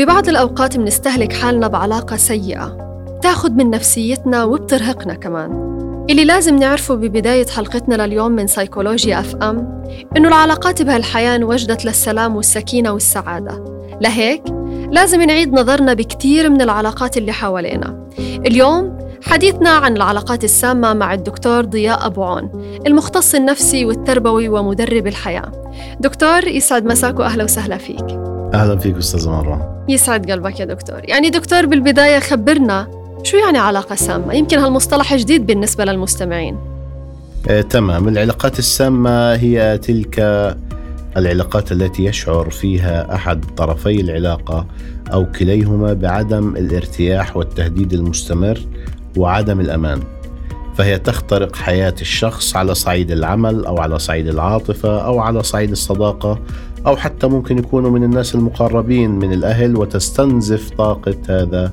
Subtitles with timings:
[0.00, 2.76] ببعض الأوقات منستهلك حالنا بعلاقة سيئة.
[3.22, 5.50] تاخد من نفسيتنا وبترهقنا كمان.
[6.10, 9.82] اللي لازم نعرفه ببداية حلقتنا لليوم من سيكولوجيا أف أم
[10.16, 13.64] إنه العلاقات بهالحياة انوجدت للسلام والسكينة والسعادة.
[14.00, 14.42] لهيك
[14.90, 18.08] لازم نعيد نظرنا بكتير من العلاقات اللي حوالينا.
[18.18, 22.50] اليوم حديثنا عن العلاقات السامة مع الدكتور ضياء أبو عون
[22.86, 25.52] المختص النفسي والتربوي ومدرب الحياة.
[26.00, 28.29] دكتور يسعد مساك وأهلا وسهلا فيك.
[28.54, 29.84] أهلا فيك أستاذ مرة.
[29.88, 31.00] يسعد قلبك يا دكتور.
[31.04, 32.86] يعني دكتور بالبداية خبرنا
[33.22, 36.56] شو يعني علاقة سامة؟ يمكن هالمصطلح جديد بالنسبة للمستمعين.
[37.48, 38.08] آه، تمام.
[38.08, 40.20] العلاقات السامة هي تلك
[41.16, 44.66] العلاقات التي يشعر فيها أحد طرفي العلاقة
[45.12, 48.58] أو كليهما بعدم الارتياح والتهديد المستمر
[49.16, 50.00] وعدم الأمان.
[50.76, 56.38] فهي تخترق حياة الشخص على صعيد العمل أو على صعيد العاطفة أو على صعيد الصداقة
[56.86, 61.72] أو حتى ممكن يكونوا من الناس المقربين من الأهل وتستنزف طاقة هذا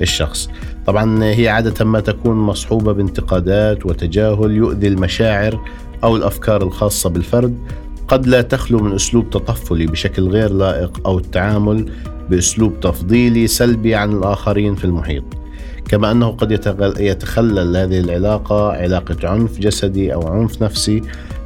[0.00, 0.50] الشخص.
[0.86, 5.60] طبعا هي عادة ما تكون مصحوبة بانتقادات وتجاهل يؤذي المشاعر
[6.04, 7.58] أو الأفكار الخاصة بالفرد.
[8.08, 11.92] قد لا تخلو من أسلوب تطفلي بشكل غير لائق أو التعامل
[12.30, 15.24] بأسلوب تفضيلي سلبي عن الآخرين في المحيط.
[15.88, 16.50] كما أنه قد
[16.98, 21.02] يتخلل هذه العلاقة علاقة عنف جسدي أو عنف نفسي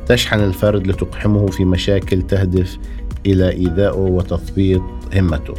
[0.07, 2.79] تشحن الفرد لتقحمه في مشاكل تهدف
[3.27, 4.83] إلى إيذائه وتثبيط
[5.17, 5.55] همته.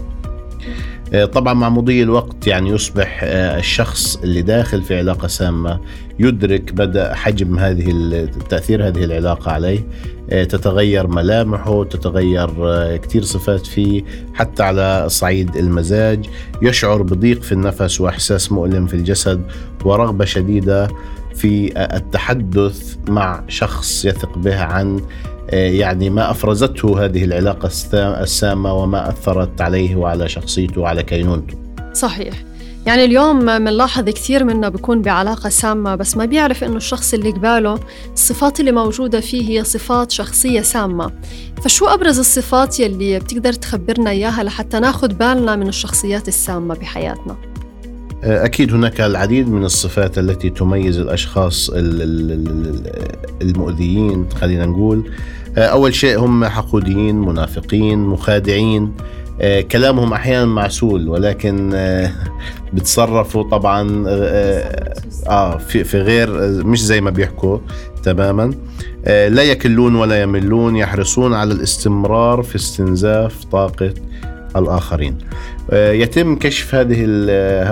[1.14, 5.80] آه، طبعا مع مضي الوقت يعني يصبح آه، الشخص اللي داخل في علاقة سامة
[6.20, 9.88] يدرك بدأ حجم هذه تأثير هذه العلاقة عليه.
[10.30, 12.50] آه، تتغير ملامحه تتغير
[12.98, 16.26] كثير صفات فيه حتى على صعيد المزاج.
[16.62, 19.42] يشعر بضيق في النفس وإحساس مؤلم في الجسد
[19.86, 20.88] ورغبة شديدة.
[21.36, 25.02] في التحدث مع شخص يثق به عن
[25.50, 31.58] آه، يعني ما أفرزته هذه العلاقة السامة وما أثرت عليه وعلى شخصيته وعلى كينونته.
[31.94, 32.34] صحيح.
[32.86, 37.80] يعني اليوم بنلاحظ كثير منا بيكون بعلاقة سامة بس ما بيعرف إنه الشخص اللي قباله
[38.14, 41.12] الصفات اللي موجودة فيه هي صفات شخصية سامة
[41.62, 47.55] فشو أبرز الصفات يلي بتقدر تخبرنا إياها لحتى ناخد بالنا من الشخصيات السامة بحياتنا؟
[48.26, 51.72] أكيد هناك العديد من الصفات التي تميز الأشخاص
[53.42, 55.12] المؤذيين خلينا نقول.
[55.58, 58.92] أول شيء هم حقوديين منافقين مخادعين.
[59.72, 61.70] كلامهم أحيانا معسول ولكن
[62.74, 66.30] بتصرفوا طبعا آه في, في غير
[66.64, 67.58] مش زي ما بيحكوا
[68.04, 68.54] تماما.
[69.06, 73.94] لا يكلون ولا يملون يحرصون على الاستمرار في استنزاف طاقة
[74.56, 75.18] الآخرين.
[75.72, 77.06] آه، يتم كشف هذه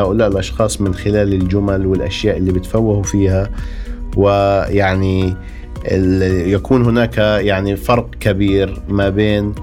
[0.01, 3.49] هؤلاء الأشخاص من خلال الجمل والأشياء اللي بتفوهوا فيها
[4.17, 5.35] ويعني
[6.45, 9.53] يكون هناك يعني فرق كبير ما بين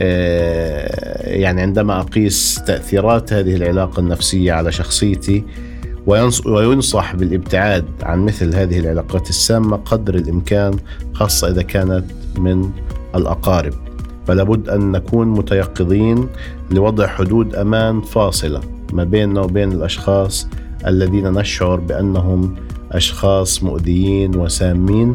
[0.00, 5.44] آه، يعني عندما أقيس تأثيرات هذه العلاقة النفسية على شخصيتي
[6.46, 10.76] وينصح بالابتعاد عن مثل هذه العلاقات السامة قدر الإمكان
[11.12, 12.04] خاصة إذا كانت
[12.38, 12.70] من
[13.14, 13.85] الأقارب.
[14.26, 16.28] فلا بد أن نكون متيقظين
[16.70, 18.60] لوضع حدود أمان فاصلة
[18.92, 20.48] ما بيننا وبين الأشخاص
[20.86, 22.54] الذين نشعر بأنهم
[22.92, 25.14] أشخاص مؤذيين وسامين.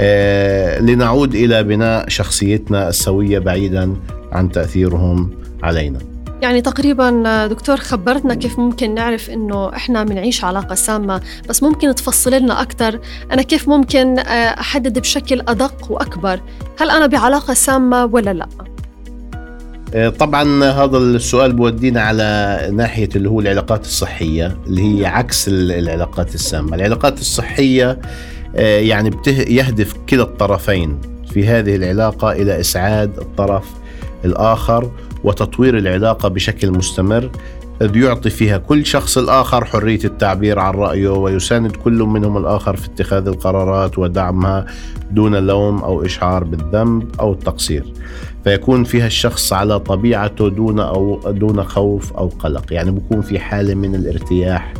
[0.00, 3.94] آه لنعود إلى بناء شخصيتنا السوية بعيدا
[4.32, 5.30] عن تأثيرهم
[5.62, 6.11] علينا.
[6.42, 12.34] يعني تقريبا دكتور خبرتنا كيف ممكن نعرف إنه إحنا بنعيش علاقة سامة بس ممكن تفصل
[12.34, 13.00] لنا أكثر
[13.32, 16.40] أنا كيف ممكن آه، أحدد بشكل أدق وأكبر
[16.80, 18.48] هل أنا بعلاقة سامة ولا لا؟
[19.94, 26.34] آه، طبعا هذا السؤال بودينا على ناحية اللي هو العلاقات الصحية اللي هي عكس العلاقات
[26.34, 26.76] السامة.
[26.76, 27.98] العلاقات الصحية
[28.56, 31.00] آه، يعني يهدف كلا الطرفين
[31.32, 33.64] في هذه العلاقة إلى إسعاد الطرف
[34.24, 34.90] الآخر
[35.24, 37.30] وتطوير العلاقة بشكل مستمر
[37.82, 42.86] إذ يعطي فيها كل شخص الآخر حرية التعبير عن رأيه ويساند كل منهم الآخر في
[42.86, 44.66] اتخاذ القرارات ودعمها
[45.10, 47.84] دون لوم أو إشعار بالذنب أو التقصير.
[48.44, 52.72] فيكون فيها الشخص على طبيعته دون أو دون خوف أو قلق.
[52.72, 54.74] يعني بكون في حالة من الارتياح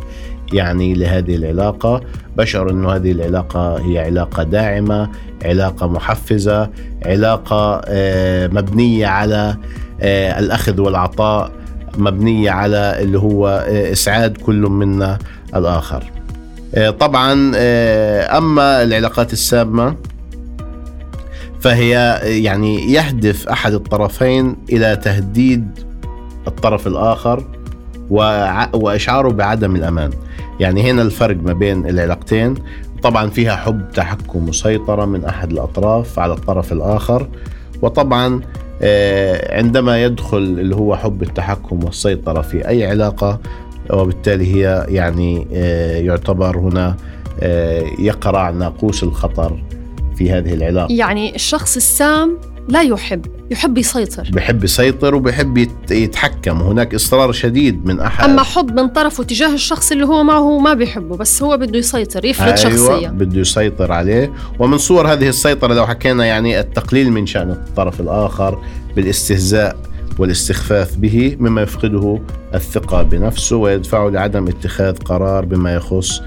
[0.53, 2.01] يعني لهذه العلاقة.
[2.37, 5.09] بشعر أنه هذه العلاقة هي علاقة داعمة
[5.45, 6.69] علاقة محفزة
[7.05, 9.57] علاقة آه، مبنية على
[10.01, 11.51] آه، الأخذ والعطاء
[11.97, 15.19] مبنية على اللي هو آه، إسعاد كل منا
[15.55, 16.03] الآخر.
[16.99, 17.33] طبعا
[18.37, 19.95] أما العلاقات السامة
[21.59, 25.79] فهي يعني يهدف أحد الطرفين إلى تهديد
[26.47, 27.43] الطرف الآخر.
[28.09, 30.09] وإشعاره بعدم الأمان.
[30.59, 32.55] يعني هنا الفرق ما بين العلاقتين
[33.03, 37.27] طبعا فيها حب تحكم وسيطرة من أحد الأطراف على الطرف الآخر.
[37.81, 38.41] وطبعا
[38.81, 43.39] آه، عندما يدخل اللي هو حب التحكم والسيطرة في أي علاقة
[43.89, 46.95] وبالتالي هي يعني آه، يعتبر هنا
[47.39, 49.63] آه، يقرع ناقوس الخطر
[50.15, 50.93] في هذه العلاقة.
[50.93, 54.29] يعني الشخص السام لا يحب يحب يسيطر.
[54.33, 56.57] بحب يسيطر وبحب يتحكم.
[56.61, 58.29] هناك إصرار شديد من أحد.
[58.29, 62.25] أما حب من طرفه تجاه الشخص اللي هو معه ما بيحبه بس هو بده يسيطر
[62.25, 63.07] يفرض أيوة شخصية.
[63.07, 64.33] بده يسيطر عليه.
[64.59, 68.61] ومن صور هذه السيطرة لو حكينا يعني التقليل من شأن الطرف الآخر
[68.95, 69.77] بالاستهزاء
[70.19, 72.19] والاستخفاف به مما يفقده
[72.53, 76.21] الثقة بنفسه ويدفعه لعدم اتخاذ قرار بما يخص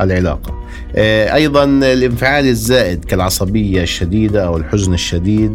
[0.00, 0.62] العلاقة.
[0.96, 5.54] آه، أيضا الانفعال الزائد كالعصبية الشديدة أو الحزن الشديد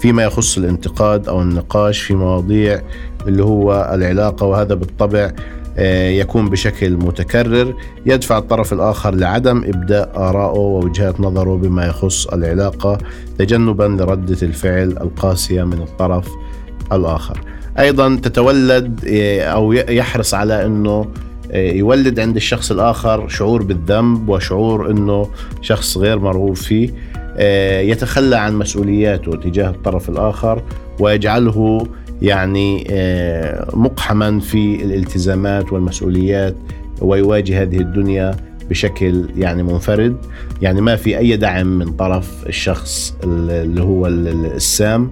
[0.00, 2.82] فيما يخص الانتقاد أو النقاش في مواضيع
[3.26, 5.30] اللي هو العلاقة وهذا بالطبع
[5.78, 7.74] آه، يكون بشكل متكرر
[8.06, 12.98] يدفع الطرف الآخر لعدم إبداء ارائه ووجهات نظره بما يخص العلاقة
[13.38, 16.28] تجنبا لردة الفعل القاسية من الطرف
[16.92, 17.40] الآخر.
[17.78, 21.06] أيضا تتولد آه، أو يحرص على إنه
[21.52, 25.28] آه، يولد عند الشخص الآخر شعور بالذنب وشعور إنه
[25.62, 26.90] شخص غير مرغوب فيه
[27.80, 30.62] يتخلى عن مسؤولياته تجاه الطرف الآخر
[31.00, 31.86] ويجعله
[32.22, 36.56] يعني آه، مقحما في الالتزامات والمسؤوليات
[37.00, 38.36] ويواجه هذه الدنيا
[38.70, 40.16] بشكل يعني منفرد.
[40.62, 45.10] يعني ما في أي دعم من طرف الشخص اللي هو السام.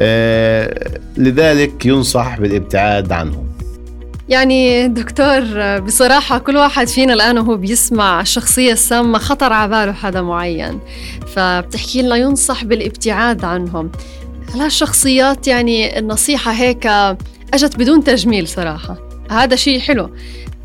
[0.00, 3.44] آه، لذلك ينصح بالابتعاد عنه.
[4.32, 5.40] يعني دكتور
[5.80, 10.80] بصراحة كل واحد فينا الآن وهو بيسمع الشخصية السامة خطر على باله حدا معين
[11.26, 13.90] فبتحكي لنا ينصح بالابتعاد عنهم.
[14.54, 16.86] هالشخصيات يعني النصيحة هيك
[17.54, 18.96] أجت بدون تجميل صراحة؟
[19.30, 20.10] هذا شيء حلو.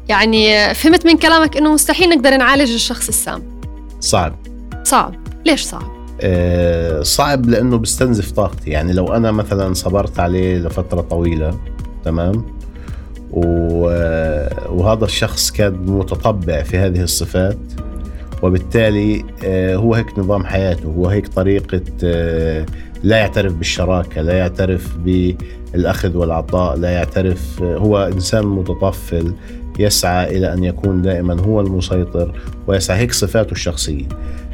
[0.07, 3.61] يعني فهمت من كلامك إنه مستحيل نقدر نعالج الشخص السام.
[3.99, 4.35] صعب.
[4.83, 5.15] صعب.
[5.45, 5.91] ليش صعب؟
[6.21, 8.69] أه صعب لأنه بستنزف طاقتي.
[8.69, 11.59] يعني لو أنا مثلا صبرت عليه لفترة طويلة
[12.05, 12.56] تمام؟
[13.31, 17.57] وهذا الشخص كان متطبع في هذه الصفات
[18.43, 22.65] وبالتالي آه، هو هيك نظام حياته هو هيك طريقة آه،
[23.03, 29.33] لا يعترف بالشراكة لا يعترف بالأخذ والعطاء لا يعترف آه، هو إنسان متطفل
[29.79, 32.33] يسعى إلى أن يكون دائما هو المسيطر
[32.67, 34.05] ويسعى هيك صفاته الشخصية.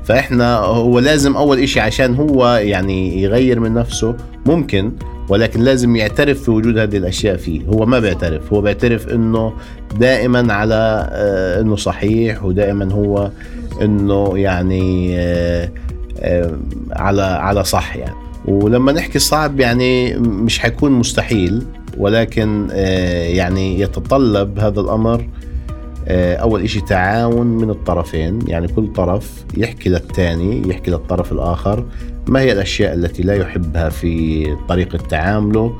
[0.04, 4.16] فإحنا هو لازم أول إشي عشان هو يعني يغير من نفسه
[4.46, 4.92] ممكن
[5.30, 7.62] ولكن لازم يعترف في وجود هذه الأشياء فيه.
[7.66, 8.54] هو ما بيعترف.
[8.54, 9.54] هو بيعترف إنه
[10.00, 13.32] دائما على آه، إنه صحيح ودائما هو
[13.82, 15.72] إنه يعني آه،
[16.20, 16.58] آه،
[16.92, 18.16] على على صح يعني.
[18.46, 21.64] ولما نحكي صعب يعني مش حيكون مستحيل
[21.98, 22.68] ولكن
[23.28, 25.26] يعني يتطلب هذا الأمر
[26.10, 31.86] أول إشي تعاون من الطرفين يعني كل طرف يحكي للثاني يحكي للطرف الآخر
[32.28, 35.76] ما هي الأشياء التي لا يحبها في طريقه تعامله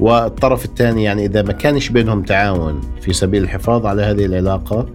[0.00, 4.86] والطرف الثاني يعني إذا ما كانش بينهم تعاون في سبيل الحفاظ على هذه العلاقة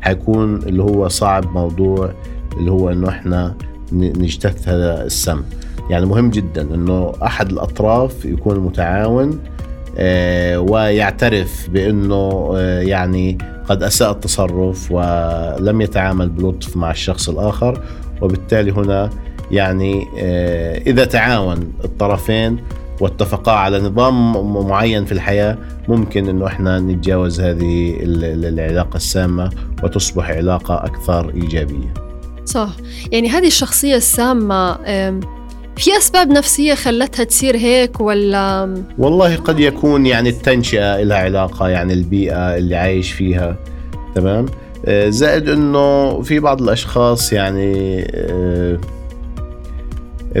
[0.00, 2.12] حيكون اللي هو صعب موضوع
[2.56, 3.54] اللي هو إنه إحنا
[3.92, 5.42] نجتث هذا السم.
[5.90, 9.59] يعني مهم جدا إنه أحد الأطراف يكون متعاون آه،
[10.58, 13.38] ويعترف بأنه آه، يعني
[13.68, 17.82] قد أساء التصرف ولم يتعامل بلطف مع الشخص الآخر.
[18.22, 19.10] وبالتالي هنا
[19.50, 22.58] يعني آه، إذا تعاون الطرفين
[23.00, 24.32] واتفقا على نظام
[24.68, 29.50] معين في الحياة ممكن أنه إحنا نتجاوز هذه العلاقة السامة
[29.82, 31.94] وتصبح علاقة أكثر إيجابية.
[32.44, 32.70] صح.
[33.12, 34.78] يعني هذه الشخصية السامة
[35.80, 41.92] في أسباب نفسية خلتها تصير هيك ولا؟ والله قد يكون يعني التنشئة لها علاقة يعني
[41.92, 43.56] البيئة اللي عايش فيها
[44.14, 44.46] تمام؟
[44.86, 48.78] آه، زائد أنه في بعض الأشخاص يعني آه،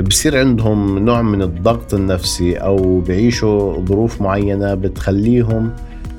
[0.00, 5.70] بصير عندهم نوع من الضغط النفسي أو بعيشوا ظروف معينة بتخليهم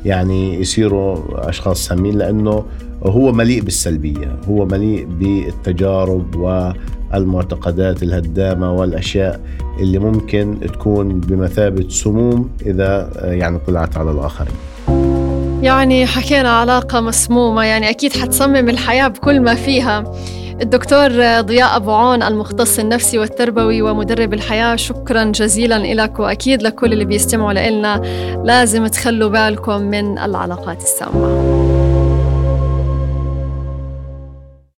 [0.06, 2.66] يعني يصيروا أشخاص سامين لأنه
[3.04, 9.42] هو مليء بالسلبية هو مليء بالتجارب والمعتقدات الهدامة والأشياء
[9.80, 14.54] اللي ممكن تكون بمثابة سموم إذا يعني طلعت على الآخرين.
[15.62, 20.04] يعني حكينا علاقة مسمومة يعني أكيد حتصمم الحياة بكل ما فيها.
[20.62, 21.10] الدكتور
[21.42, 27.54] ضياء أبو عون المختص النفسي والتربوي ومدرب الحياة شكرا جزيلا لك وأكيد لكل اللي بيستمعوا
[27.54, 28.02] لنا
[28.46, 31.71] لازم تخلوا بالكم من العلاقات السامة.